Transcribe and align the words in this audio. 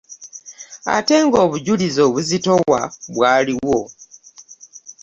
Ate 0.95 1.15
ng'obujulizi 1.25 1.99
obuzitowa 2.07 2.81
bwaliwo. 3.13 3.79